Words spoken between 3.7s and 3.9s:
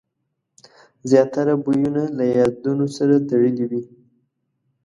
وي.